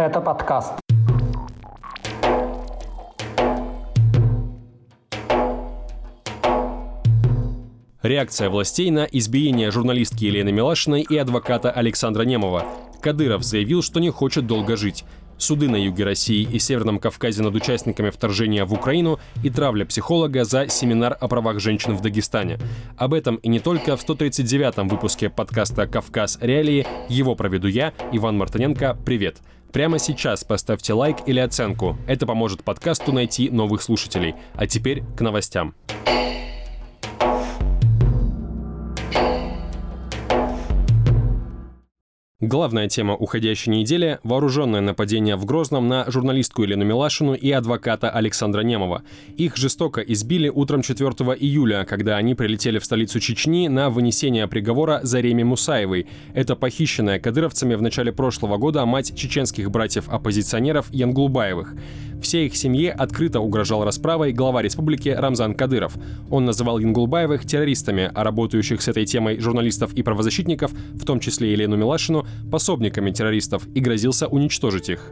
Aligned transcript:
Это 0.00 0.22
подкаст. 0.22 0.72
Реакция 8.00 8.48
властей 8.48 8.90
на 8.90 9.04
избиение 9.04 9.70
журналистки 9.70 10.24
Елены 10.24 10.52
Милашиной 10.52 11.02
и 11.02 11.18
адвоката 11.18 11.70
Александра 11.70 12.22
Немова. 12.22 12.64
Кадыров 13.02 13.42
заявил, 13.42 13.82
что 13.82 14.00
не 14.00 14.08
хочет 14.08 14.46
долго 14.46 14.74
жить. 14.78 15.04
Суды 15.40 15.70
на 15.70 15.76
юге 15.76 16.04
России 16.04 16.42
и 16.42 16.58
Северном 16.58 16.98
Кавказе 16.98 17.42
над 17.42 17.54
участниками 17.54 18.10
вторжения 18.10 18.66
в 18.66 18.74
Украину 18.74 19.18
и 19.42 19.48
травля 19.48 19.86
психолога 19.86 20.44
за 20.44 20.68
семинар 20.68 21.16
о 21.18 21.28
правах 21.28 21.60
женщин 21.60 21.96
в 21.96 22.02
Дагестане. 22.02 22.58
Об 22.98 23.14
этом 23.14 23.36
и 23.36 23.48
не 23.48 23.58
только 23.58 23.96
в 23.96 24.06
139-м 24.06 24.86
выпуске 24.88 25.30
подкаста 25.30 25.86
«Кавказ. 25.86 26.38
Реалии». 26.42 26.86
Его 27.08 27.34
проведу 27.36 27.68
я, 27.68 27.94
Иван 28.12 28.36
Мартыненко. 28.36 28.98
Привет! 29.06 29.38
Прямо 29.72 29.98
сейчас 29.98 30.44
поставьте 30.44 30.92
лайк 30.92 31.16
или 31.24 31.38
оценку. 31.38 31.96
Это 32.06 32.26
поможет 32.26 32.62
подкасту 32.62 33.12
найти 33.12 33.48
новых 33.48 33.80
слушателей. 33.80 34.34
А 34.56 34.66
теперь 34.66 35.04
к 35.16 35.22
новостям. 35.22 35.74
Главная 42.42 42.88
тема 42.88 43.14
уходящей 43.16 43.70
недели– 43.70 44.18
вооруженное 44.22 44.80
нападение 44.80 45.36
в 45.36 45.44
Грозном 45.44 45.88
на 45.88 46.10
журналистку 46.10 46.62
Елену 46.62 46.86
Милашину 46.86 47.34
и 47.34 47.50
адвоката 47.50 48.08
Александра 48.08 48.62
Немова. 48.62 49.02
Их 49.36 49.58
жестоко 49.58 50.00
избили 50.00 50.48
утром 50.48 50.80
4 50.80 51.10
июля, 51.38 51.84
когда 51.84 52.16
они 52.16 52.34
прилетели 52.34 52.78
в 52.78 52.84
столицу 52.86 53.20
Чечни 53.20 53.68
на 53.68 53.90
вынесение 53.90 54.48
приговора 54.48 55.00
Зареме 55.02 55.44
Мусаевой. 55.44 56.06
Это 56.32 56.56
похищенная 56.56 57.20
кадыровцами 57.20 57.74
в 57.74 57.82
начале 57.82 58.10
прошлого 58.10 58.56
года 58.56 58.86
мать 58.86 59.14
чеченских 59.14 59.70
братьев-оппозиционеров 59.70 60.90
Янгулбаевых. 60.94 61.74
Всей 62.22 62.46
их 62.46 62.56
семье 62.56 62.92
открыто 62.92 63.40
угрожал 63.40 63.84
расправой 63.84 64.32
глава 64.32 64.62
республики 64.62 65.08
Рамзан 65.08 65.54
Кадыров. 65.54 65.96
Он 66.30 66.44
называл 66.44 66.78
Янгулбаевых 66.78 67.46
террористами, 67.46 68.10
а 68.14 68.24
работающих 68.24 68.82
с 68.82 68.88
этой 68.88 69.06
темой 69.06 69.40
журналистов 69.40 69.94
и 69.94 70.02
правозащитников, 70.02 70.70
в 70.70 71.04
том 71.04 71.20
числе 71.20 71.52
Елену 71.52 71.76
Милашину, 71.76 72.26
пособниками 72.50 73.10
террористов 73.10 73.66
и 73.74 73.80
грозился 73.80 74.26
уничтожить 74.26 74.88
их. 74.88 75.10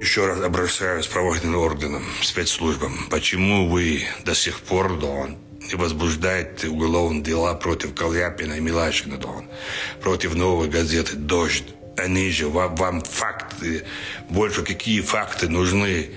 Еще 0.00 0.26
раз 0.26 0.40
обращаюсь 0.40 1.06
к 1.06 1.10
правоохранительным 1.10 1.60
органам, 1.60 2.04
спецслужбам. 2.22 2.92
Почему 3.10 3.68
вы 3.68 4.02
до 4.24 4.34
сих 4.34 4.60
пор, 4.60 4.98
Дон, 4.98 5.36
не 5.68 5.76
возбуждаете 5.76 6.68
уголовные 6.68 7.22
дела 7.22 7.54
против 7.54 7.94
Каляпина 7.94 8.54
и 8.54 8.60
Милашина, 8.60 9.16
Дон, 9.16 9.44
против 10.02 10.34
новой 10.34 10.68
газеты 10.68 11.16
«Дождь»? 11.16 11.64
Они 11.96 12.30
же 12.30 12.48
вам, 12.48 12.74
вам 12.74 13.02
факты, 13.02 13.84
больше 14.28 14.62
какие 14.62 15.00
факты 15.00 15.48
нужны 15.48 16.10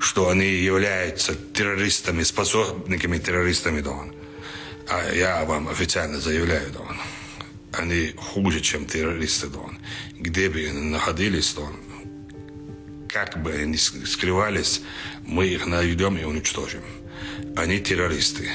что 0.00 0.30
они 0.30 0.46
являются 0.46 1.34
террористами, 1.34 2.22
способниками 2.22 3.18
террористами, 3.18 3.82
Дон. 3.82 4.12
А 4.88 5.12
я 5.12 5.44
вам 5.44 5.68
официально 5.68 6.18
заявляю, 6.18 6.70
Дон, 6.72 6.96
они 7.72 8.12
хуже, 8.16 8.60
чем 8.60 8.86
террористы, 8.86 9.48
Дон. 9.48 9.78
Где 10.18 10.48
бы 10.48 10.60
они 10.60 10.90
находились, 10.90 11.54
Дон, 11.54 11.76
как 13.08 13.42
бы 13.42 13.52
они 13.52 13.76
скрывались, 13.76 14.82
мы 15.26 15.46
их 15.46 15.66
найдем 15.66 16.16
и 16.16 16.24
уничтожим. 16.24 16.82
Они 17.56 17.78
террористы. 17.80 18.48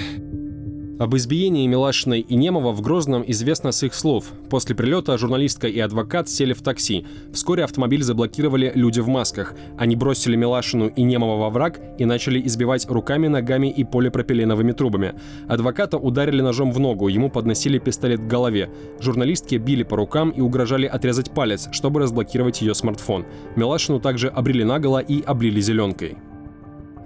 Об 0.98 1.14
избиении 1.18 1.68
Милашиной 1.68 2.22
и 2.22 2.36
Немова 2.38 2.72
в 2.72 2.80
Грозном 2.80 3.22
известно 3.28 3.74
с 3.74 3.84
их 3.84 3.94
слов. 3.94 4.32
После 4.50 4.76
прилета 4.76 5.18
журналистка 5.18 5.68
и 5.68 5.78
адвокат 5.80 6.30
сели 6.30 6.54
в 6.54 6.62
такси. 6.62 7.06
Вскоре 7.34 7.66
автомобиль 7.66 8.02
заблокировали 8.02 8.72
люди 8.76 9.02
в 9.02 9.10
масках. 9.10 9.56
Они 9.78 9.98
бросили 9.98 10.38
Милашину 10.38 10.88
и 10.88 11.04
Немова 11.04 11.38
во 11.38 11.50
враг 11.50 11.82
и 11.98 12.06
начали 12.06 12.42
избивать 12.48 12.90
руками, 12.90 13.28
ногами 13.28 13.70
и 13.70 13.84
полипропиленовыми 13.84 14.72
трубами. 14.72 15.16
Адвоката 15.50 15.98
ударили 15.98 16.39
ножом 16.39 16.72
в 16.72 16.80
ногу, 16.80 17.10
ему 17.10 17.30
подносили 17.30 17.78
пистолет 17.78 18.22
к 18.22 18.28
голове. 18.28 18.70
Журналистки 19.02 19.55
били 19.55 19.84
по 19.84 19.98
рукам 19.98 20.30
и 20.30 20.39
угрожали 20.39 20.86
отрезать 20.86 21.32
палец, 21.32 21.67
чтобы 21.73 22.00
разблокировать 22.00 22.61
ее 22.61 22.73
смартфон. 22.73 23.26
Милашину 23.58 24.00
также 24.00 24.30
обрели 24.30 24.64
наголо 24.64 25.00
и 25.00 25.22
облили 25.22 25.60
зеленкой. 25.60 26.16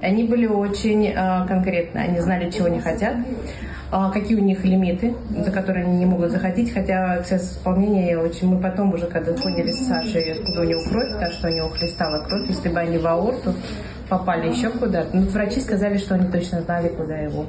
Они 0.01 0.23
были 0.23 0.45
очень 0.45 1.07
э, 1.07 1.47
конкретны, 1.47 1.99
они 1.99 2.19
знали, 2.19 2.49
чего 2.49 2.67
не 2.67 2.79
хотят. 2.79 3.15
А, 3.91 4.11
какие 4.11 4.37
у 4.37 4.43
них 4.43 4.63
лимиты, 4.63 5.15
за 5.35 5.51
которые 5.51 5.85
они 5.85 5.97
не 5.97 6.05
могут 6.05 6.29
заходить, 6.29 6.71
хотя 6.71 7.15
процесс 7.15 7.53
исполнения 7.53 8.11
я 8.11 8.19
очень... 8.19 8.47
Мы 8.47 8.61
потом 8.61 8.93
уже, 8.93 9.07
когда 9.07 9.33
поняли 9.33 9.71
с 9.71 9.87
Сашей, 9.87 10.33
откуда 10.33 10.61
у 10.61 10.63
него 10.63 10.81
кровь, 10.87 11.19
так 11.19 11.31
что 11.31 11.47
у 11.47 11.51
него 11.51 11.69
хлестала 11.69 12.23
кровь, 12.23 12.47
если 12.47 12.69
бы 12.69 12.79
они 12.79 12.99
в 12.99 13.07
аорту, 13.07 13.55
попали 14.07 14.49
еще 14.49 14.69
куда-то. 14.69 15.09
Ну, 15.17 15.23
врачи 15.23 15.59
сказали, 15.59 15.97
что 15.97 16.15
они 16.15 16.27
точно 16.27 16.61
знали, 16.61 16.89
куда 16.89 17.17
его 17.17 17.47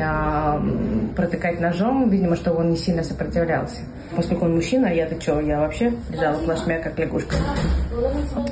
а, 0.00 0.60
протыкать 1.14 1.60
ножом. 1.60 2.10
Видимо, 2.10 2.34
что 2.34 2.52
он 2.52 2.70
не 2.70 2.76
сильно 2.76 3.04
сопротивлялся. 3.04 3.82
Поскольку 4.14 4.46
он 4.46 4.54
мужчина, 4.56 4.86
я-то 4.86 5.20
что, 5.20 5.40
я 5.40 5.60
вообще 5.60 5.92
лежала 6.10 6.38
плашмя, 6.38 6.78
как 6.78 6.98
лягушка. 6.98 7.36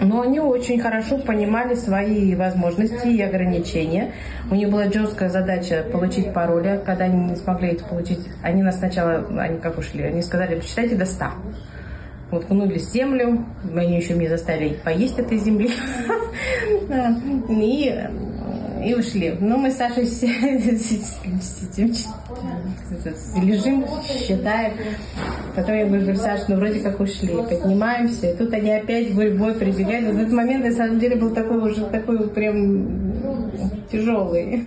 Но 0.00 0.22
они 0.22 0.40
очень 0.40 0.80
хорошо 0.80 1.18
понимали 1.18 1.74
свои 1.74 2.34
возможности 2.34 3.08
и 3.08 3.22
ограничения. 3.22 4.12
У 4.50 4.54
них 4.54 4.70
была 4.70 4.90
жесткая 4.90 5.28
задача 5.28 5.84
получить 5.90 6.32
пароли. 6.32 6.80
Когда 6.84 7.04
они 7.04 7.30
не 7.30 7.36
смогли 7.36 7.70
это 7.70 7.84
получить, 7.84 8.20
они 8.42 8.62
нас 8.62 8.78
сначала, 8.78 9.26
они 9.38 9.58
как 9.58 9.78
ушли, 9.78 10.04
они 10.04 10.22
сказали, 10.22 10.56
посчитайте 10.56 10.96
до 10.96 11.06
100 11.06 11.26
уткнули 12.30 12.78
в 12.78 12.82
землю, 12.82 13.44
они 13.74 13.96
еще 13.96 14.14
мне 14.14 14.28
заставили 14.28 14.74
поесть 14.84 15.18
этой 15.18 15.38
земли, 15.38 15.70
и, 17.48 18.08
и 18.84 18.94
ушли. 18.94 19.36
Но 19.40 19.56
мы 19.56 19.70
с 19.70 19.76
Сашей 19.76 20.04
лежим, 23.42 23.86
считаем. 24.04 24.72
Потом 25.56 25.74
я 25.74 25.86
говорю, 25.86 26.14
Саша, 26.16 26.44
ну 26.48 26.56
вроде 26.56 26.80
как 26.80 27.00
ушли, 27.00 27.28
поднимаемся. 27.28 28.30
И 28.30 28.36
тут 28.36 28.52
они 28.52 28.70
опять 28.70 29.10
в 29.10 29.38
бой 29.38 29.54
прибегали. 29.54 30.12
В 30.12 30.18
этот 30.18 30.32
момент, 30.34 30.66
на 30.66 30.72
самом 30.72 31.00
деле, 31.00 31.16
был 31.16 31.30
такой 31.30 31.72
уже 31.72 31.86
такой 31.86 32.28
прям 32.28 33.82
тяжелый. 33.90 34.66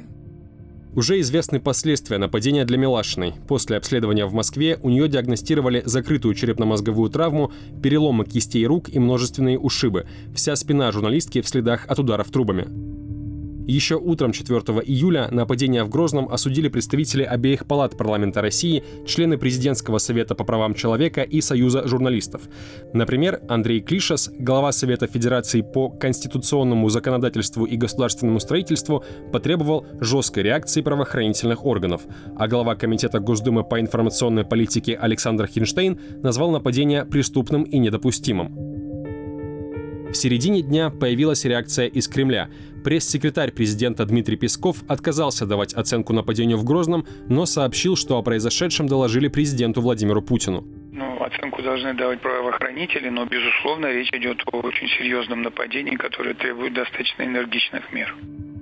Уже 0.96 1.20
известны 1.20 1.60
последствия 1.60 2.18
нападения 2.18 2.66
для 2.66 2.80
Милашиной. 2.80 3.36
После 3.48 3.78
обследования 3.78 4.26
в 4.26 4.34
Москве 4.34 4.80
у 4.82 4.90
нее 4.90 5.08
диагностировали 5.08 5.84
закрытую 5.86 6.34
черепно-мозговую 6.34 7.12
травму, 7.12 7.52
переломы 7.84 8.26
кистей 8.26 8.66
рук 8.66 8.90
и 8.90 8.98
множественные 8.98 9.60
ушибы. 9.60 10.08
Вся 10.34 10.56
спина 10.56 10.92
журналистки 10.92 11.42
в 11.42 11.48
следах 11.48 11.86
от 11.88 12.00
ударов 12.00 12.32
трубами. 12.32 12.89
Еще 13.70 13.98
утром 13.98 14.32
4 14.32 14.60
июля 14.88 15.28
нападение 15.30 15.84
в 15.84 15.90
Грозном 15.90 16.28
осудили 16.28 16.70
представители 16.70 17.22
обеих 17.22 17.68
палат 17.68 17.96
парламента 17.96 18.42
России, 18.42 18.84
члены 19.06 19.38
Президентского 19.38 20.00
совета 20.00 20.34
по 20.34 20.44
правам 20.44 20.74
человека 20.74 21.22
и 21.22 21.40
Союза 21.40 21.88
журналистов. 21.88 22.42
Например, 22.94 23.40
Андрей 23.48 23.82
Клишас, 23.82 24.32
глава 24.40 24.72
Совета 24.72 25.06
Федерации 25.06 25.62
по 25.62 25.88
конституционному 25.88 26.90
законодательству 26.90 27.66
и 27.66 27.78
государственному 27.78 28.40
строительству, 28.40 29.04
потребовал 29.32 29.86
жесткой 30.02 30.42
реакции 30.42 30.82
правоохранительных 30.82 31.64
органов, 31.64 32.02
а 32.38 32.48
глава 32.48 32.74
Комитета 32.74 33.20
Госдумы 33.20 33.64
по 33.64 33.80
информационной 33.80 34.46
политике 34.46 34.96
Александр 34.96 35.46
Хинштейн 35.46 36.00
назвал 36.24 36.50
нападение 36.50 37.06
преступным 37.06 37.62
и 37.62 37.78
недопустимым. 37.78 38.69
В 40.10 40.16
середине 40.16 40.64
дня 40.64 40.90
появилась 40.90 41.46
реакция 41.46 41.86
из 41.86 42.08
Кремля. 42.08 42.50
Пресс-секретарь 42.84 43.52
президента 43.52 44.06
Дмитрий 44.06 44.38
Песков 44.38 44.78
отказался 44.88 45.46
давать 45.46 45.76
оценку 45.76 46.14
нападению 46.14 46.58
в 46.58 46.64
Грозном, 46.64 47.06
но 47.28 47.46
сообщил, 47.46 47.96
что 47.96 48.18
о 48.18 48.24
произошедшем 48.24 48.88
доложили 48.88 49.28
президенту 49.28 49.82
Владимиру 49.82 50.24
Путину. 50.24 50.66
Ну, 50.92 51.24
оценку 51.24 51.62
должны 51.62 51.94
давать 51.94 52.22
правоохранители, 52.22 53.10
но, 53.10 53.26
безусловно, 53.26 53.86
речь 53.94 54.12
идет 54.12 54.42
о 54.52 54.58
очень 54.58 54.88
серьезном 54.98 55.44
нападении, 55.44 55.96
которое 55.96 56.34
требует 56.34 56.74
достаточно 56.74 57.24
энергичных 57.24 57.94
мер. 57.94 58.16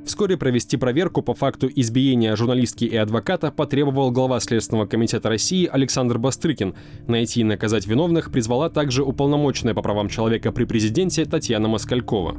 Вскоре 0.08 0.38
провести 0.38 0.78
проверку 0.78 1.22
по 1.22 1.34
факту 1.34 1.70
избиения 1.76 2.34
журналистки 2.38 2.86
и 2.86 2.96
адвоката 2.96 3.52
потребовал 3.52 4.10
глава 4.10 4.40
Следственного 4.40 4.86
комитета 4.86 5.28
России 5.28 5.70
Александр 5.70 6.18
Бастрыкин. 6.18 6.76
Найти 7.08 7.42
и 7.42 7.44
наказать 7.44 7.86
виновных 7.88 8.32
призвала 8.32 8.70
также 8.70 9.04
уполномоченная 9.04 9.74
по 9.74 9.82
правам 9.82 10.08
человека 10.08 10.54
при 10.54 10.64
президенте 10.64 11.26
Татьяна 11.26 11.68
Москалькова. 11.68 12.38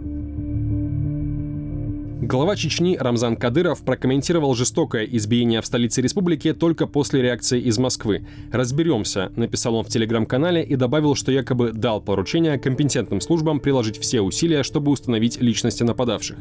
Глава 2.23 2.57
Чечни 2.57 2.97
Рамзан 2.99 3.37
Кадыров 3.37 3.83
прокомментировал 3.83 4.55
жестокое 4.55 5.05
избиение 5.05 5.61
в 5.61 5.67
столице 5.67 6.01
республики 6.01 6.55
только 6.55 6.87
после 6.87 7.21
реакции 7.21 7.61
из 7.61 7.77
Москвы. 7.79 8.27
«Разберемся»,— 8.51 9.31
написал 9.37 9.75
он 9.75 9.85
в 9.85 9.89
телеграм-канале 9.89 10.65
и 10.65 10.75
добавил, 10.75 11.15
что 11.15 11.33
якобы 11.33 11.73
дал 11.73 12.01
поручение 12.01 12.59
компетентным 12.59 13.21
службам 13.21 13.61
приложить 13.61 13.99
все 13.99 14.23
усилия, 14.23 14.63
чтобы 14.63 14.91
установить 14.91 15.41
личности 15.43 15.83
нападавших. 15.83 16.39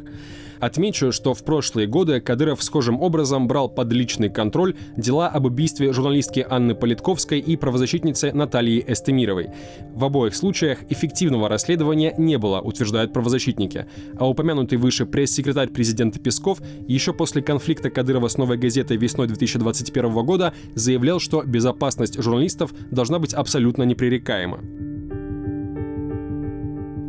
Отмечу, 0.59 1.11
что 1.11 1.33
в 1.33 1.43
прошлые 1.43 1.87
годы 1.87 2.19
Кадыров 2.19 2.63
схожим 2.63 3.01
образом 3.01 3.47
брал 3.47 3.69
под 3.69 3.91
личный 3.91 4.29
контроль 4.29 4.75
дела 4.95 5.27
об 5.27 5.45
убийстве 5.45 5.93
журналистки 5.93 6.45
Анны 6.47 6.75
Политковской 6.75 7.39
и 7.39 7.55
правозащитницы 7.55 8.31
Натальи 8.33 8.83
Эстемировой. 8.87 9.49
В 9.93 10.05
обоих 10.05 10.35
случаях 10.35 10.79
эффективного 10.89 11.49
расследования 11.49 12.13
не 12.17 12.37
было, 12.37 12.61
утверждают 12.61 13.13
правозащитники. 13.13 13.85
А 14.17 14.27
упомянутый 14.29 14.77
выше 14.77 15.05
пресс-секретарь 15.05 15.69
президента 15.69 16.19
Песков 16.19 16.59
еще 16.87 17.13
после 17.13 17.41
конфликта 17.41 17.89
Кадырова 17.89 18.27
с 18.27 18.37
«Новой 18.37 18.57
газетой» 18.57 18.97
весной 18.97 19.27
2021 19.27 20.25
года 20.25 20.53
заявлял, 20.75 21.19
что 21.19 21.43
безопасность 21.43 22.21
журналистов 22.21 22.73
должна 22.91 23.19
быть 23.19 23.33
абсолютно 23.33 23.83
непререкаема. 23.83 24.86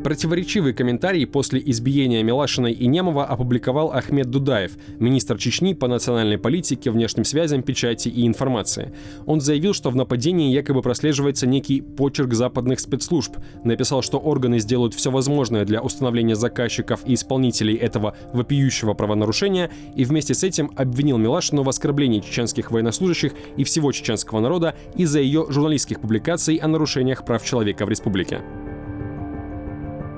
Противоречивый 0.03 0.75
комментарий 0.75 1.27
после 1.27 1.61
избиения 1.65 2.23
Милашиной 2.23 2.73
и 2.73 2.87
Немова 2.87 3.25
опубликовал 3.25 3.93
Ахмед 3.93 4.31
Дудаев, 4.31 4.73
министр 4.99 5.39
Чечни 5.39 5.75
по 5.75 5.89
национальной 5.89 6.39
политике, 6.39 6.91
внешним 6.91 7.25
связям, 7.25 7.63
печати 7.63 8.09
и 8.09 8.27
информации. 8.27 8.93
Он 9.27 9.41
заявил, 9.41 9.75
что 9.75 9.91
в 9.91 9.97
нападении 9.97 10.53
якобы 10.53 10.83
прослеживается 10.83 11.47
некий 11.47 11.81
почерк 11.81 12.33
западных 12.35 12.79
спецслужб. 12.81 13.37
Написал, 13.65 14.03
что 14.03 14.19
органы 14.19 14.61
сделают 14.61 14.95
все 14.95 15.11
возможное 15.11 15.65
для 15.65 15.83
установления 15.83 16.37
заказчиков 16.37 17.01
и 17.05 17.15
исполнителей 17.15 17.75
этого 17.75 18.17
вопиющего 18.33 18.95
правонарушения, 18.95 19.71
и 19.97 20.05
вместе 20.05 20.35
с 20.35 20.45
этим 20.45 20.71
обвинил 20.77 21.19
Милашину 21.19 21.65
в 21.65 21.69
оскорблении 21.69 22.21
чеченских 22.21 22.71
военнослужащих 22.71 23.33
и 23.57 23.65
всего 23.65 23.91
чеченского 23.91 24.41
народа 24.41 24.77
из-за 24.97 25.21
ее 25.21 25.47
журналистских 25.49 26.01
публикаций 26.01 26.57
о 26.57 26.69
нарушениях 26.69 27.25
прав 27.25 27.45
человека 27.45 27.85
в 27.85 27.89
республике. 27.89 28.41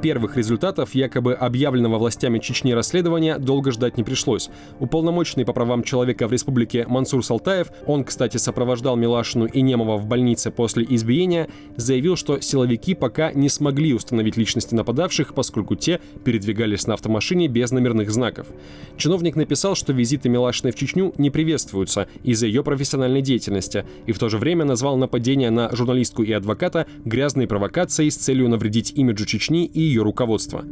Первых 0.02 0.38
результатов 0.38 0.94
якобы 0.94 1.34
объявленного 1.34 1.98
властями 1.98 2.38
Чечни 2.38 2.72
расследования 2.72 3.36
долго 3.36 3.70
ждать 3.70 3.98
не 3.98 4.02
пришлось. 4.02 4.48
Уполномоченный 4.78 5.44
по 5.44 5.52
правам 5.52 5.82
человека 5.82 6.26
в 6.26 6.32
республике 6.32 6.86
Мансур 6.88 7.22
Салтаев, 7.22 7.70
он, 7.84 8.04
кстати, 8.04 8.38
сопровождал 8.38 8.96
Милашину 8.96 9.44
и 9.44 9.60
Немова 9.60 9.98
в 9.98 10.06
больнице 10.06 10.50
после 10.50 10.86
избиения, 10.88 11.48
заявил, 11.76 12.16
что 12.16 12.40
силовики 12.40 12.94
пока 12.94 13.32
не 13.32 13.50
смогли 13.50 13.92
установить 13.92 14.38
личности 14.38 14.74
нападавших, 14.74 15.34
поскольку 15.34 15.76
те 15.76 16.00
передвигались 16.24 16.86
на 16.86 16.94
автомашине 16.94 17.48
без 17.48 17.70
номерных 17.70 18.10
знаков. 18.10 18.46
Чиновник 18.96 19.36
написал, 19.36 19.74
что 19.74 19.92
визиты 19.92 20.30
Милашиной 20.30 20.72
в 20.72 20.76
Чечню 20.76 21.12
не 21.18 21.28
приветствуются 21.28 22.08
из-за 22.22 22.46
ее 22.46 22.64
профессиональной 22.64 23.20
деятельности, 23.20 23.84
и 24.06 24.12
в 24.12 24.18
то 24.18 24.30
же 24.30 24.38
время 24.38 24.64
назвал 24.64 24.96
нападение 24.96 25.50
на 25.50 25.68
журналистку 25.76 26.22
и 26.22 26.32
адвоката 26.32 26.86
грязной 27.04 27.46
провокацией 27.46 28.10
с 28.10 28.16
целью 28.16 28.48
навредить 28.48 28.92
имиджу 28.96 29.26
Чечни 29.26 29.66
и 29.66 29.89
ее 29.90 30.02
руководства. 30.02 30.64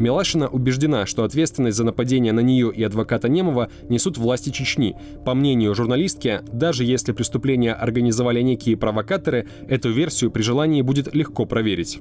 Милашина 0.00 0.48
убеждена, 0.48 1.04
что 1.04 1.24
ответственность 1.24 1.76
за 1.76 1.84
нападение 1.84 2.32
на 2.32 2.40
нее 2.40 2.72
и 2.74 2.82
адвоката 2.82 3.28
Немова 3.28 3.70
несут 3.90 4.16
власти 4.16 4.48
Чечни. 4.48 4.96
По 5.26 5.34
мнению 5.34 5.74
журналистки, 5.74 6.40
даже 6.50 6.84
если 6.84 7.12
преступление 7.12 7.74
организовали 7.74 8.40
некие 8.40 8.78
провокаторы, 8.78 9.46
эту 9.68 9.92
версию 9.92 10.30
при 10.30 10.40
желании 10.40 10.80
будет 10.80 11.14
легко 11.14 11.44
проверить. 11.44 12.00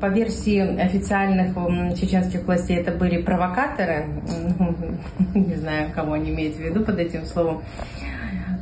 По 0.00 0.06
версии 0.06 0.58
официальных 0.58 1.54
чеченских 1.98 2.44
властей 2.44 2.78
это 2.78 2.90
были 2.90 3.22
провокаторы. 3.22 4.06
Не 5.34 5.54
знаю, 5.54 5.92
кого 5.94 6.14
они 6.14 6.30
имеют 6.30 6.56
в 6.56 6.58
виду 6.58 6.84
под 6.84 6.98
этим 6.98 7.24
словом. 7.24 7.62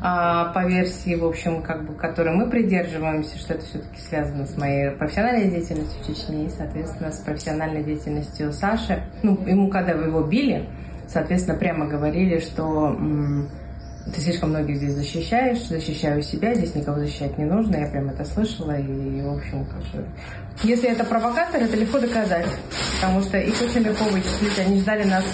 А 0.04 0.46
по 0.52 0.66
версии, 0.66 1.14
в 1.14 1.24
общем, 1.24 1.62
как 1.62 1.84
бы, 1.84 1.94
которой 1.94 2.34
мы 2.34 2.50
придерживаемся, 2.50 3.38
что 3.38 3.54
это 3.54 3.64
все-таки 3.64 4.00
связано 4.00 4.46
с 4.46 4.56
моей 4.56 4.90
профессиональной 4.90 5.48
деятельностью 5.48 6.02
в 6.02 6.06
Чечне 6.08 6.46
и, 6.46 6.48
соответственно, 6.48 7.12
с 7.12 7.18
профессиональной 7.18 7.84
деятельностью 7.84 8.52
Саши. 8.52 9.04
Ну, 9.22 9.38
ему, 9.46 9.68
когда 9.68 9.94
вы 9.94 10.06
его 10.06 10.22
били, 10.22 10.68
соответственно, 11.06 11.56
прямо 11.56 11.86
говорили, 11.86 12.40
что 12.40 12.96
ты 14.06 14.20
слишком 14.20 14.50
многих 14.50 14.76
здесь 14.76 14.94
защищаешь, 14.94 15.66
защищаю 15.68 16.22
себя, 16.22 16.54
здесь 16.54 16.74
никого 16.74 16.98
защищать 16.98 17.38
не 17.38 17.44
нужно, 17.44 17.76
я 17.76 17.86
прям 17.86 18.08
это 18.08 18.24
слышала, 18.24 18.78
и, 18.78 19.20
в 19.22 19.32
общем, 19.32 19.64
как 19.66 19.80
бы... 19.92 20.06
Если 20.64 20.90
это 20.90 21.04
провокатор, 21.04 21.62
это 21.62 21.76
легко 21.76 21.98
доказать, 21.98 22.46
потому 23.00 23.22
что 23.22 23.38
их 23.38 23.54
очень 23.62 23.80
легко 23.80 24.04
вычислить, 24.04 24.58
они 24.58 24.80
ждали 24.80 25.04
нас 25.04 25.24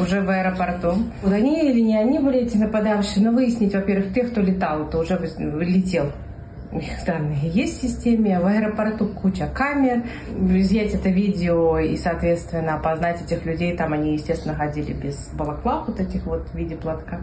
уже 0.00 0.20
в 0.20 0.28
аэропорту. 0.28 0.98
Они 1.24 1.70
или 1.70 1.80
не 1.80 1.96
они 1.96 2.18
были 2.18 2.40
эти 2.40 2.56
нападавшие, 2.56 3.24
но 3.24 3.32
выяснить, 3.32 3.74
во-первых, 3.74 4.12
тех, 4.12 4.30
кто 4.32 4.42
летал, 4.42 4.90
то 4.90 4.98
уже 4.98 5.18
летел, 5.38 6.12
их 6.72 7.04
данные 7.06 7.48
есть 7.48 7.78
в 7.78 7.82
системе, 7.82 8.38
в 8.40 8.46
аэропорту 8.46 9.06
куча 9.06 9.46
камер, 9.46 10.04
изъять 10.50 10.94
это 10.94 11.08
видео 11.08 11.78
и, 11.78 11.96
соответственно, 11.96 12.74
опознать 12.74 13.22
этих 13.22 13.44
людей, 13.46 13.76
там 13.76 13.92
они, 13.92 14.14
естественно, 14.14 14.54
ходили 14.54 14.92
без 14.92 15.30
балаклав 15.32 15.86
вот 15.86 16.00
этих 16.00 16.26
вот 16.26 16.48
в 16.48 16.54
виде 16.54 16.76
платка. 16.76 17.20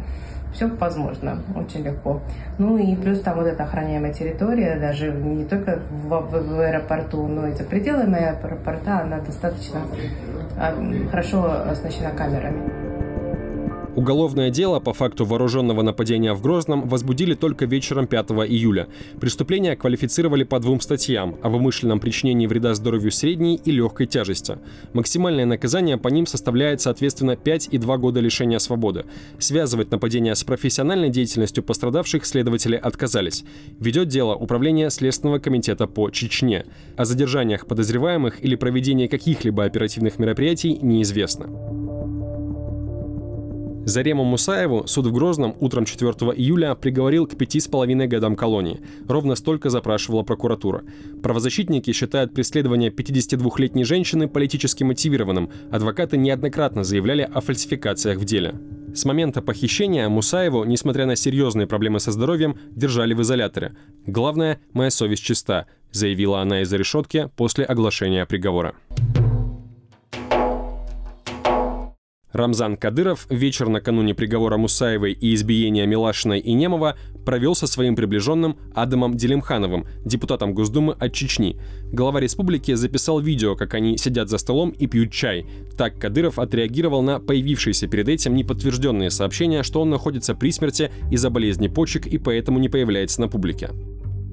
Все 0.53 0.67
возможно, 0.67 1.39
очень 1.55 1.83
легко. 1.83 2.21
Ну 2.57 2.77
и 2.77 2.95
плюс 2.95 3.21
там 3.21 3.37
вот 3.37 3.47
эта 3.47 3.63
охраняемая 3.63 4.13
территория, 4.13 4.79
даже 4.79 5.11
не 5.11 5.45
только 5.45 5.79
в, 5.89 6.07
в, 6.07 6.55
в 6.55 6.59
аэропорту, 6.59 7.27
но 7.27 7.47
и 7.47 7.53
за 7.53 7.63
пределами 7.63 8.19
аэропорта, 8.19 8.99
она 9.01 9.19
достаточно 9.19 9.81
а, 10.57 10.75
хорошо 11.09 11.69
оснащена 11.69 12.11
камерами. 12.11 12.82
Уголовное 14.03 14.49
дело 14.49 14.81
по 14.81 14.91
факту 14.91 15.23
вооруженного 15.23 15.81
нападения 15.81 16.33
в 16.33 16.41
Грозном 16.41 16.89
возбудили 16.89 17.35
только 17.35 17.63
вечером 17.63 18.05
5 18.05 18.31
июля. 18.49 18.89
Преступления 19.21 19.77
квалифицировали 19.77 20.43
по 20.43 20.59
двум 20.59 20.81
статьям– 20.81 21.37
о 21.41 21.47
вымышленном 21.47 22.01
причинении 22.01 22.45
вреда 22.45 22.73
здоровью 22.73 23.11
средней 23.11 23.55
и 23.63 23.71
легкой 23.71 24.07
тяжести. 24.07 24.57
Максимальное 24.91 25.45
наказание 25.45 25.97
по 25.97 26.09
ним 26.09 26.25
составляет, 26.25 26.81
соответственно, 26.81 27.37
5 27.37 27.69
и 27.71 27.77
2 27.77 27.97
года 27.97 28.19
лишения 28.19 28.59
свободы. 28.59 29.05
Связывать 29.39 29.89
нападение 29.89 30.35
с 30.35 30.43
профессиональной 30.43 31.07
деятельностью 31.07 31.63
пострадавших 31.63 32.25
следователи 32.25 32.75
отказались. 32.75 33.45
Ведет 33.79 34.09
дело 34.09 34.35
Управление 34.35 34.89
Следственного 34.89 35.39
комитета 35.39 35.87
по 35.87 36.09
Чечне. 36.09 36.65
О 36.97 37.05
задержаниях 37.05 37.67
подозреваемых 37.67 38.43
или 38.43 38.55
проведении 38.55 39.07
каких-либо 39.07 39.63
оперативных 39.63 40.19
мероприятий 40.19 40.77
неизвестно. 40.81 41.47
Зарему 43.85 44.23
Мусаеву 44.23 44.87
суд 44.87 45.07
в 45.07 45.11
Грозном 45.11 45.55
утром 45.59 45.83
4 45.83 46.11
июля 46.37 46.73
приговорил 46.75 47.27
к 47.27 47.35
пяти 47.35 47.59
с 47.59 47.67
половиной 47.67 48.07
годам 48.07 48.37
колонии. 48.37 48.79
Ровно 49.09 49.35
столько 49.35 49.69
запрашивала 49.69 50.23
прокуратура. 50.23 50.83
Правозащитники 51.21 51.91
считают 51.91 52.33
преследование 52.33 52.91
52-летней 52.91 53.83
женщины 53.83 54.29
политически 54.29 54.83
мотивированным. 54.83 55.49
Адвокаты 55.69 56.15
неоднократно 56.15 56.85
заявляли 56.85 57.29
о 57.33 57.41
фальсификациях 57.41 58.19
в 58.19 58.23
деле. 58.23 58.55
С 58.95 59.03
момента 59.03 59.41
похищения 59.41 60.07
Мусаеву, 60.07 60.63
несмотря 60.63 61.05
на 61.05 61.17
серьезные 61.17 61.67
проблемы 61.67 61.99
со 61.99 62.11
здоровьем, 62.11 62.57
держали 62.71 63.13
в 63.13 63.21
изоляторе. 63.21 63.75
«Главное, 64.05 64.61
моя 64.71 64.91
совесть 64.91 65.23
чиста», 65.23 65.65
заявила 65.91 66.41
она 66.41 66.61
из-за 66.61 66.77
решетки 66.77 67.29
после 67.35 67.65
оглашения 67.65 68.25
приговора. 68.25 68.75
Рамзан 72.33 72.77
Кадыров 72.77 73.27
вечер 73.29 73.69
накануне 73.69 74.15
приговора 74.15 74.57
Мусаевой 74.57 75.13
и 75.13 75.35
избиения 75.35 75.85
Милашиной 75.85 76.39
и 76.39 76.53
Немова 76.53 76.97
провел 77.25 77.53
со 77.53 77.67
своим 77.67 77.95
приближенным 77.95 78.57
Адамом 78.73 79.15
Делимхановым, 79.15 79.85
депутатом 80.03 80.55
Госдумы 80.55 80.93
от 80.99 81.13
Чечни. 81.13 81.61
Глава 81.91 82.19
республики 82.19 82.73
записал 82.73 83.19
видео, 83.19 83.55
как 83.55 83.75
они 83.75 83.97
сидят 83.99 84.29
за 84.29 84.39
столом 84.39 84.71
и 84.71 84.87
пьют 84.87 85.11
чай. 85.11 85.45
Так 85.77 85.99
Кадыров 85.99 86.39
отреагировал 86.39 87.03
на 87.03 87.19
появившиеся 87.19 87.87
перед 87.87 88.09
этим 88.09 88.35
неподтвержденные 88.35 89.11
сообщения, 89.11 89.61
что 89.61 89.81
он 89.81 89.91
находится 89.91 90.33
при 90.33 90.51
смерти 90.51 90.91
из-за 91.11 91.29
болезни 91.29 91.67
почек 91.67 92.07
и 92.07 92.17
поэтому 92.17 92.57
не 92.57 92.67
появляется 92.67 93.21
на 93.21 93.27
публике. 93.27 93.69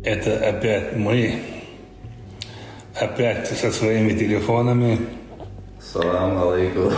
Это 0.03 0.39
опять 0.49 0.97
мы, 0.97 1.35
опять 2.95 3.47
со 3.49 3.71
своими 3.71 4.19
телефонами, 4.19 5.01
Салам 5.93 6.39
алейкум. 6.39 6.93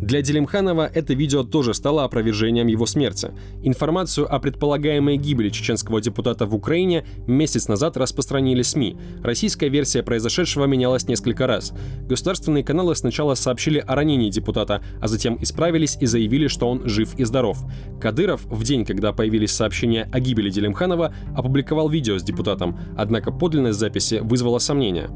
Для 0.00 0.22
Делимханова 0.22 0.90
это 0.92 1.14
видео 1.14 1.44
тоже 1.44 1.74
стало 1.74 2.04
опровержением 2.04 2.66
его 2.66 2.86
смерти. 2.86 3.32
Информацию 3.62 4.32
о 4.32 4.38
предполагаемой 4.38 5.16
гибели 5.16 5.50
чеченского 5.50 6.00
депутата 6.00 6.46
в 6.46 6.54
Украине 6.54 7.06
месяц 7.26 7.68
назад 7.68 7.96
распространили 7.96 8.62
СМИ. 8.62 8.96
Российская 9.22 9.68
версия 9.68 10.02
произошедшего 10.02 10.64
менялась 10.64 11.06
несколько 11.08 11.46
раз. 11.46 11.72
Государственные 12.06 12.64
каналы 12.64 12.94
сначала 12.96 13.34
сообщили 13.34 13.78
о 13.78 13.94
ранении 13.94 14.30
депутата, 14.30 14.82
а 15.00 15.08
затем 15.08 15.38
исправились 15.40 15.96
и 16.00 16.06
заявили, 16.06 16.48
что 16.48 16.68
он 16.68 16.86
жив 16.86 17.14
и 17.18 17.24
здоров. 17.24 17.58
Кадыров 18.00 18.44
в 18.44 18.62
день, 18.62 18.84
когда 18.84 19.12
появились 19.12 19.52
сообщения 19.52 20.08
о 20.12 20.20
гибели 20.20 20.50
Делимханова, 20.50 21.14
опубликовал 21.34 21.88
видео 21.88 22.18
с 22.18 22.22
депутатом, 22.22 22.78
однако 22.96 23.32
подлинность 23.32 23.78
записи 23.78 24.20
вызвала 24.22 24.58
сомнения. 24.58 25.10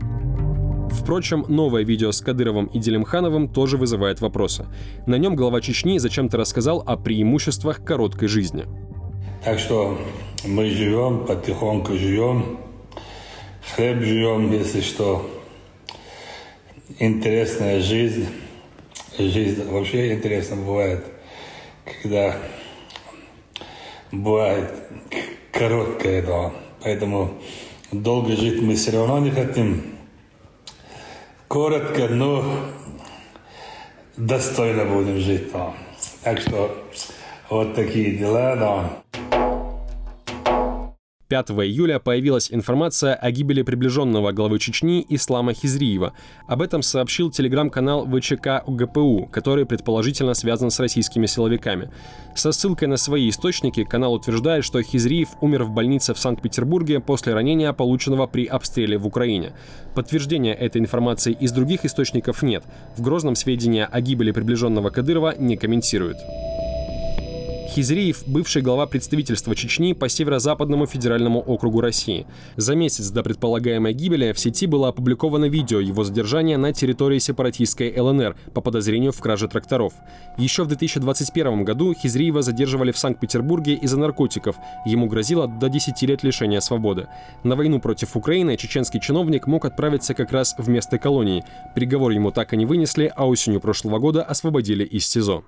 Впрочем, 0.91 1.45
новое 1.49 1.85
видео 1.85 2.13
с 2.13 2.21
Кадыровым 2.21 2.67
и 2.67 2.79
Делимхановым 2.79 3.49
тоже 3.49 3.77
вызывает 3.77 4.21
вопросы. 4.21 4.67
На 5.07 5.17
нем 5.17 5.37
глава 5.37 5.61
Чечни 5.61 5.99
зачем-то 5.99 6.37
рассказал 6.37 6.83
о 6.87 6.97
преимуществах 6.97 7.83
короткой 7.85 8.29
жизни. 8.29 8.67
Так 9.45 9.59
что 9.59 9.99
мы 10.45 10.69
живем, 10.71 11.25
потихоньку 11.27 11.95
живем, 11.95 12.59
хлеб 13.75 14.03
живем, 14.03 14.53
если 14.53 14.81
что. 14.81 15.29
интересная 16.99 17.81
жизнь. 17.81 18.27
Жизнь 19.19 19.65
вообще 19.69 20.15
интересно 20.15 20.57
бывает, 20.57 21.05
когда 21.85 22.37
бывает 24.13 24.73
короткая, 25.53 26.23
да. 26.23 26.53
Поэтому 26.83 27.35
долго 27.91 28.37
жить 28.37 28.63
мы 28.63 28.77
все 28.77 28.93
равно 28.93 29.19
не 29.19 29.31
хотим. 29.31 29.98
Коротко, 31.48 32.08
но 32.08 32.44
достойно 34.18 34.86
будем 34.86 35.20
жить. 35.20 35.52
Да. 35.52 35.74
Так 36.24 36.40
что 36.40 36.76
вот 37.50 37.76
такие 37.76 38.18
дела, 38.18 38.56
да. 38.56 39.04
5 41.29 41.51
июля 41.51 41.99
появилась 41.99 42.51
информация 42.51 43.15
о 43.15 43.31
гибели 43.31 43.61
приближенного 43.61 44.33
главы 44.33 44.59
Чечни 44.59 45.05
Ислама 45.11 45.53
Хизриева. 45.53 46.15
Об 46.47 46.63
этом 46.63 46.81
сообщил 46.81 47.31
телеграм-канал 47.31 48.07
ВЧК 48.07 48.63
УГПУ, 48.67 49.29
который 49.31 49.67
предположительно 49.67 50.33
связан 50.33 50.71
с 50.71 50.81
российскими 50.81 51.27
силовиками. 51.27 51.91
Со 52.35 52.51
ссылкой 52.51 52.89
на 52.89 52.97
свои 52.97 53.29
источники 53.29 53.85
канал 53.85 54.15
утверждает, 54.15 54.65
что 54.65 54.81
Хизриев 54.81 55.29
умер 55.43 55.65
в 55.65 55.71
больнице 55.71 56.15
в 56.15 56.19
Санкт-Петербурге 56.19 57.01
после 57.01 57.35
ранения, 57.35 57.75
полученного 57.75 58.27
при 58.27 58.47
обстреле 58.47 58.97
в 58.97 59.07
Украине. 59.07 59.53
Подтверждения 59.95 60.55
этой 60.55 60.81
информации 60.81 61.37
из 61.39 61.53
других 61.53 61.85
источников 61.85 62.43
нет. 62.43 62.65
В 62.97 63.03
Грозном 63.03 63.35
сведения 63.35 63.85
о 63.85 64.01
гибели 64.01 64.31
приближенного 64.31 64.89
Кадырова 64.89 65.35
не 65.39 65.59
комментируют. 65.59 66.17
Хизриев– 67.69 68.23
бывший 68.27 68.63
глава 68.63 68.87
представительства 68.87 69.55
Чечни 69.55 69.93
по 69.93 70.09
Северо-Западному 70.09 70.87
федеральному 70.87 71.41
округу 71.41 71.83
России. 71.83 72.27
За 72.57 72.75
месяц 72.75 73.11
до 73.11 73.23
предполагаемой 73.23 73.93
гибели 73.93 74.33
в 74.33 74.39
сети 74.39 74.67
было 74.67 74.89
опубликовано 74.89 75.45
видео 75.45 75.79
его 75.79 76.03
задержания 76.03 76.57
на 76.57 76.73
территории 76.73 77.19
сепаратистской 77.19 77.95
ЛНР 77.95 78.37
по 78.55 78.63
подозрению 78.63 79.13
в 79.13 79.21
краже 79.21 79.49
тракторов. 79.49 79.93
Еще 80.39 80.65
в 80.65 80.69
2021 80.69 81.65
году 81.65 81.93
Хизриева 81.93 82.41
задерживали 82.41 82.91
в 82.91 82.99
Санкт-Петербурге 82.99 83.75
из-за 83.75 83.99
наркотиков. 83.99 84.57
Ему 84.87 85.07
грозило 85.07 85.47
до 85.47 85.69
10 85.69 86.03
лет 86.03 86.23
лишения 86.23 86.61
свободы. 86.61 87.09
На 87.45 87.55
войну 87.55 87.81
против 87.81 88.17
Украины 88.17 88.57
чеченский 88.57 88.99
чиновник 88.99 89.47
мог 89.47 89.67
отправиться 89.67 90.15
как 90.15 90.33
раз 90.33 90.55
в 90.57 90.69
место 90.71 90.99
колонии. 90.99 91.45
Приговор 91.75 92.13
ему 92.13 92.31
так 92.31 92.55
и 92.55 92.57
не 92.57 92.65
вынесли, 92.65 93.13
а 93.15 93.29
осенью 93.29 93.61
прошлого 93.61 93.99
года 93.99 94.23
освободили 94.23 94.85
из 94.85 95.07
СИЗО. 95.07 95.45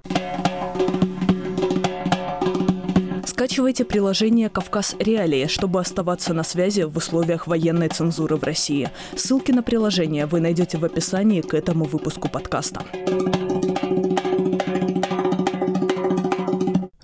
Скачивайте 3.40 3.86
приложение 3.86 4.50
«Кавказ 4.50 4.94
Реалии», 4.98 5.46
чтобы 5.46 5.80
оставаться 5.80 6.34
на 6.34 6.42
связи 6.42 6.82
в 6.82 6.94
условиях 6.98 7.46
военной 7.46 7.88
цензуры 7.88 8.36
в 8.36 8.44
России. 8.44 8.90
Ссылки 9.16 9.50
на 9.50 9.62
приложение 9.62 10.26
вы 10.26 10.40
найдете 10.40 10.76
в 10.76 10.84
описании 10.84 11.40
к 11.40 11.54
этому 11.54 11.86
выпуску 11.86 12.28
подкаста. 12.28 12.82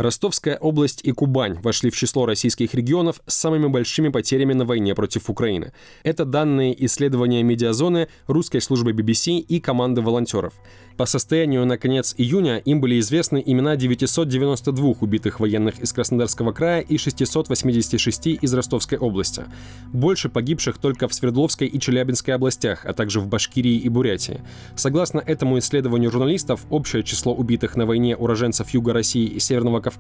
Ростовская 0.07 0.57
область 0.57 1.01
и 1.03 1.11
Кубань 1.11 1.59
вошли 1.63 1.91
в 1.91 1.97
число 1.97 2.27
российских 2.27 2.75
регионов 2.75 3.21
с 3.27 3.35
самыми 3.35 3.67
большими 3.67 4.09
потерями 4.09 4.53
на 4.53 4.65
войне 4.65 4.95
против 4.95 5.29
Украины. 5.29 5.73
Это 6.05 6.25
данные 6.25 6.77
исследования 6.87 7.43
медиазоны 7.43 8.07
русской 8.29 8.61
службы 8.61 8.93
BBC 8.93 9.39
и 9.39 9.59
команды 9.59 10.03
волонтеров. 10.03 10.55
По 10.97 11.05
состоянию 11.05 11.67
на 11.67 11.77
конец 11.77 12.15
июня 12.17 12.57
им 12.59 12.81
были 12.81 12.99
известны 13.01 13.43
имена 13.45 13.77
992 13.77 14.95
убитых 15.01 15.41
военных 15.41 15.79
из 15.81 15.93
Краснодарского 15.93 16.53
края 16.53 16.81
и 16.81 16.97
686 16.97 18.27
из 18.29 18.55
Ростовской 18.55 18.97
области. 18.97 19.45
Больше 19.93 20.31
погибших 20.31 20.79
только 20.79 21.07
в 21.07 21.13
Свердловской 21.13 21.67
и 21.67 21.79
Челябинской 21.79 22.33
областях, 22.33 22.87
а 22.87 22.95
также 22.95 23.21
в 23.21 23.27
Башкирии 23.27 23.77
и 23.77 23.89
Бурятии. 23.91 24.41
Согласно 24.75 25.19
этому 25.19 25.59
исследованию 25.59 26.11
журналистов, 26.11 26.65
общее 26.71 27.03
число 27.03 27.35
убитых 27.35 27.77
на 27.77 27.85
войне 27.85 28.17
уроженцев 28.17 28.71
Юга 28.71 28.95
России 28.95 29.27
и 29.27 29.39
Северного 29.39 29.81
Кавказа 29.81 29.96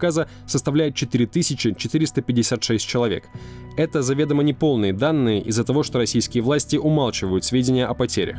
составляет 0.46 0.94
4456 0.94 2.86
человек. 2.86 3.24
Это 3.76 4.02
заведомо 4.02 4.42
неполные 4.42 4.92
данные 4.92 5.42
из-за 5.42 5.64
того, 5.64 5.82
что 5.82 5.98
российские 5.98 6.42
власти 6.42 6.76
умалчивают 6.76 7.44
сведения 7.44 7.86
о 7.86 7.94
потерях. 7.94 8.38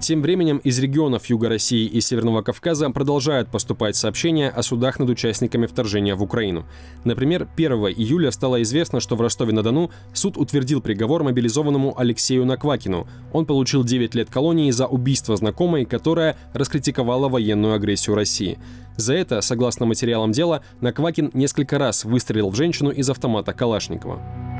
Тем 0.00 0.22
временем 0.22 0.58
из 0.58 0.78
регионов 0.78 1.26
Юга 1.26 1.48
России 1.48 1.84
и 1.84 2.00
Северного 2.00 2.42
Кавказа 2.42 2.88
продолжают 2.90 3.50
поступать 3.50 3.96
сообщения 3.96 4.48
о 4.48 4.62
судах 4.62 5.00
над 5.00 5.08
участниками 5.10 5.66
вторжения 5.66 6.14
в 6.14 6.22
Украину. 6.22 6.66
Например, 7.04 7.48
1 7.56 7.72
июля 7.72 8.30
стало 8.30 8.62
известно, 8.62 9.00
что 9.00 9.16
в 9.16 9.20
Ростове-на-Дону 9.20 9.90
суд 10.12 10.38
утвердил 10.38 10.80
приговор 10.80 11.24
мобилизованному 11.24 11.98
Алексею 11.98 12.46
Наквакину. 12.46 13.08
Он 13.32 13.44
получил 13.44 13.82
9 13.82 14.14
лет 14.14 14.30
колонии 14.30 14.70
за 14.70 14.86
убийство 14.86 15.36
знакомой, 15.36 15.84
которая 15.84 16.36
раскритиковала 16.54 17.28
военную 17.28 17.74
агрессию 17.74 18.14
России. 18.14 18.58
За 18.96 19.14
это, 19.14 19.40
согласно 19.40 19.84
материалам 19.84 20.30
дела, 20.30 20.62
Наквакин 20.80 21.30
несколько 21.34 21.76
раз 21.76 22.04
выстрелил 22.04 22.50
в 22.50 22.54
женщину 22.54 22.90
из 22.90 23.10
автомата 23.10 23.52
Калашникова. 23.52 24.57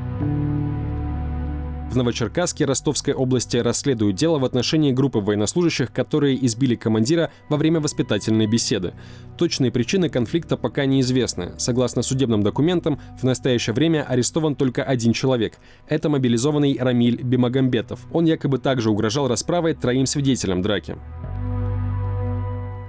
В 1.91 1.97
Новочеркасске 1.97 2.67
Ростовской 2.67 3.15
области 3.15 3.57
расследуют 3.57 4.15
дело 4.15 4.39
в 4.39 4.45
отношении 4.45 4.93
группы 4.93 5.21
военнослужащих, 5.21 5.91
которые 5.91 6.45
избили 6.45 6.75
командира 6.75 7.31
во 7.49 7.57
время 7.57 7.81
воспитательной 7.81 8.47
беседы. 8.47 8.93
Точные 9.39 9.73
причины 9.73 10.11
конфликта 10.11 10.59
пока 10.59 10.85
неизвестны. 10.85 11.53
Согласно 11.57 12.03
судебным 12.03 12.43
документам, 12.43 13.01
в 13.19 13.25
настоящее 13.25 13.73
время 13.73 14.05
арестован 14.07 14.55
только 14.55 14.85
один 14.85 15.15
человек. 15.15 15.55
Это 15.89 16.11
мобилизованный 16.11 16.77
Рамиль 16.79 17.23
Бимагамбетов. 17.23 18.01
Он 18.13 18.27
якобы 18.27 18.59
также 18.59 18.91
угрожал 18.91 19.27
расправой 19.27 19.73
троим 19.73 20.05
свидетелям 20.05 20.61
драки. 20.61 20.97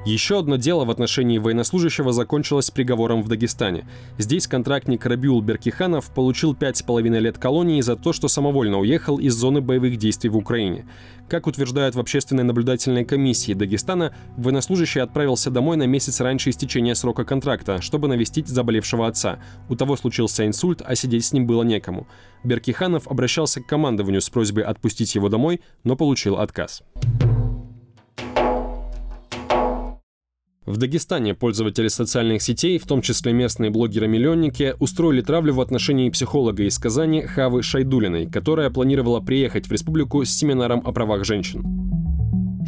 Еще 0.06 0.40
одно 0.40 0.56
дело 0.56 0.86
в 0.86 0.92
отношении 0.92 1.40
военнослужащего 1.40 2.14
закончилось 2.14 2.72
приговором 2.72 3.22
в 3.22 3.28
Дагестане. 3.28 3.86
Здесь 4.18 4.48
контрактник 4.48 5.06
Рабиул 5.06 5.42
Беркиханов 5.42 6.14
получил 6.14 6.54
5,5 6.54 7.20
лет 7.20 7.38
колонии 7.38 7.82
за 7.82 7.98
то, 7.98 8.14
что 8.14 8.30
самовольно 8.30 8.80
уехал 8.80 9.20
из 9.20 9.34
зоны 9.34 9.60
боевых 9.60 9.98
действий 9.98 10.30
в 10.30 10.38
Украине. 10.38 10.88
Как 11.28 11.48
утверждают 11.48 11.96
в 11.96 12.00
общественной 12.00 12.44
наблюдательной 12.44 13.04
комиссии 13.04 13.54
Дагестана, 13.54 14.16
военнослужащий 14.38 15.02
отправился 15.02 15.52
домой 15.52 15.76
на 15.76 15.86
месяц 15.86 16.22
раньше 16.22 16.50
истечения 16.50 16.96
срока 16.96 17.26
контракта, 17.26 17.82
чтобы 17.82 18.08
навестить 18.08 18.48
заболевшего 18.48 19.06
отца. 19.06 19.40
У 19.68 19.76
того 19.76 19.98
случился 19.98 20.48
инсульт, 20.48 20.82
а 20.84 20.96
сидеть 20.96 21.26
с 21.26 21.34
ним 21.34 21.46
было 21.46 21.64
некому. 21.64 22.08
Беркиханов 22.46 23.08
обращался 23.08 23.62
к 23.62 23.68
командованию 23.68 24.22
с 24.22 24.30
просьбой 24.30 24.64
отпустить 24.64 25.14
его 25.14 25.28
домой, 25.28 25.60
но 25.84 25.98
получил 25.98 26.38
отказ. 26.38 26.84
В 30.70 30.78
Дагестане 30.78 31.34
пользователи 31.34 31.88
социальных 31.88 32.44
сетей, 32.44 32.78
в 32.78 32.86
том 32.86 33.02
числе 33.02 33.34
местные 33.34 33.72
блогеры-миллионники, 33.72 34.76
устроили 34.78 35.22
травлю 35.22 35.56
в 35.56 35.62
отношении 35.62 36.12
психолога 36.12 36.62
из 36.62 36.78
Казани 36.78 37.24
Хавы 37.24 37.64
Шайдулиной, 37.64 38.30
которая 38.30 38.70
планировала 38.70 39.20
приехать 39.20 39.66
в 39.66 39.72
республику 39.72 40.24
с 40.24 40.30
семинаром 40.30 40.84
о 40.86 40.92
правах 40.92 41.26
женщин. 41.26 42.09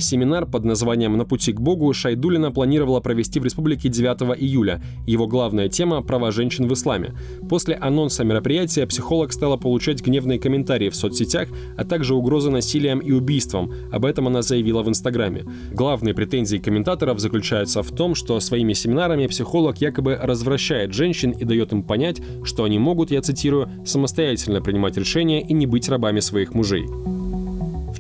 Семинар 0.02 0.46
под 0.46 0.66
названием 0.66 1.18
«На 1.18 1.26
пути 1.26 1.54
к 1.54 1.62
Богу» 1.62 1.94
Шайдулина 1.94 2.52
планировала 2.52 3.00
провести 3.00 3.40
в 3.40 3.46
республике 3.46 3.90
9 3.90 4.38
июля. 4.40 4.82
Его 5.08 5.28
главная 5.28 5.70
тема– 5.70 6.02
права 6.04 6.32
женщин 6.32 6.68
в 6.68 6.74
исламе. 6.74 7.14
После 7.50 7.76
анонса 7.76 8.24
мероприятия 8.24 8.86
психолог 8.86 9.32
стала 9.32 9.58
получать 9.58 10.02
гневные 10.02 10.40
комментарии 10.40 10.90
в 10.90 10.96
соцсетях, 10.96 11.48
а 11.78 11.86
также 11.86 12.16
угрозы 12.16 12.50
насилием 12.50 13.00
и 13.00 13.12
убийством. 13.12 13.72
Об 13.92 14.06
этом 14.06 14.28
она 14.28 14.42
заявила 14.42 14.82
в 14.82 14.90
Инстаграме. 14.90 15.46
Главные 15.72 16.14
претензии 16.14 16.58
комментаторов 16.58 17.20
заключаются 17.20 17.84
в 17.84 17.92
том, 17.92 18.16
что 18.16 18.40
своими 18.40 18.74
семинарами 18.74 19.28
психолог 19.28 19.78
якобы 19.78 20.18
развращает 20.22 20.94
женщин 20.94 21.32
и 21.32 21.46
дает 21.46 21.72
им 21.72 21.84
понять, 21.84 22.22
что 22.44 22.64
они 22.64 22.80
могут, 22.80 23.12
я 23.12 23.22
цитирую, 23.22 23.70
самостоятельно 23.86 24.62
принимать 24.62 24.98
решения 24.98 25.42
и 25.42 25.54
не 25.54 25.68
быть 25.68 25.88
рабами 25.88 26.20
своих 26.20 26.54
мужей 26.54 26.88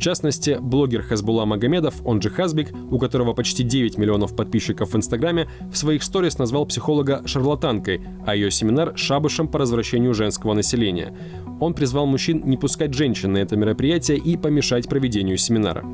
частности, 0.01 0.58
блогер 0.60 1.03
Хазбула 1.03 1.46
Магомедов, 1.46 1.96
он 2.03 2.22
же 2.22 2.29
Хазбик, 2.29 2.74
у 2.91 3.00
которого 3.00 3.34
почти 3.34 3.63
9 3.63 3.98
миллионов 3.98 4.36
подписчиков 4.36 4.91
в 4.91 4.98
Инстаграме, 4.98 5.48
в 5.72 5.77
своих 5.77 6.03
сторис 6.03 6.38
назвал 6.38 6.65
психолога 6.65 7.22
шарлатанкой, 7.25 8.01
а 8.25 8.36
ее 8.36 8.51
семинар– 8.51 8.93
шабышем 8.98 9.48
по 9.48 9.60
развращению 9.60 10.13
женского 10.13 10.53
населения. 10.53 11.15
Он 11.60 11.74
призвал 11.74 12.08
мужчин 12.08 12.41
не 12.46 12.58
пускать 12.58 12.93
женщин 12.93 13.34
на 13.34 13.38
это 13.38 13.55
мероприятие 13.55 14.17
и 14.17 14.36
помешать 14.36 14.89
проведению 14.89 15.38
семинара. 15.38 15.86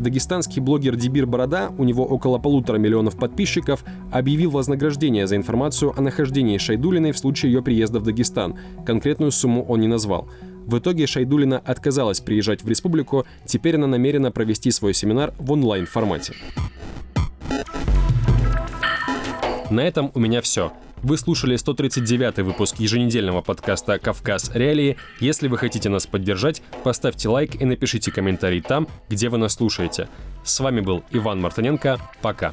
Дагестанский 0.00 0.62
блогер 0.62 0.96
Дибир 0.96 1.26
Борода, 1.26 1.72
у 1.76 1.84
него 1.84 2.04
около 2.04 2.38
полутора 2.38 2.78
миллионов 2.78 3.16
подписчиков, 3.18 3.84
объявил 4.10 4.50
вознаграждение 4.50 5.26
за 5.26 5.36
информацию 5.36 5.92
о 5.96 6.00
нахождении 6.00 6.58
Шайдулиной 6.58 7.12
в 7.12 7.18
случае 7.18 7.52
ее 7.52 7.62
приезда 7.62 8.00
в 8.00 8.02
Дагестан. 8.02 8.56
Конкретную 8.86 9.30
сумму 9.30 9.64
он 9.64 9.80
не 9.80 9.88
назвал. 9.88 10.28
В 10.66 10.78
итоге 10.78 11.06
Шайдулина 11.06 11.58
отказалась 11.58 12.20
приезжать 12.20 12.62
в 12.62 12.68
республику, 12.68 13.26
теперь 13.44 13.76
она 13.76 13.86
намерена 13.86 14.30
провести 14.30 14.70
свой 14.70 14.94
семинар 14.94 15.32
в 15.38 15.50
онлайн-формате. 15.52 16.34
На 19.70 19.80
этом 19.80 20.10
у 20.14 20.20
меня 20.20 20.40
все. 20.42 20.72
Вы 21.02 21.16
слушали 21.16 21.56
139 21.56 22.38
выпуск 22.40 22.78
еженедельного 22.78 23.40
подкаста 23.40 23.98
«Кавказ. 23.98 24.50
Реалии». 24.52 24.96
Если 25.18 25.48
вы 25.48 25.56
хотите 25.56 25.88
нас 25.88 26.06
поддержать, 26.06 26.62
поставьте 26.84 27.28
лайк 27.28 27.60
и 27.60 27.64
напишите 27.64 28.12
комментарий 28.12 28.60
там, 28.60 28.86
где 29.08 29.30
вы 29.30 29.38
нас 29.38 29.54
слушаете. 29.54 30.08
С 30.44 30.60
вами 30.60 30.80
был 30.80 31.02
Иван 31.10 31.40
Мартыненко. 31.40 31.98
Пока. 32.20 32.52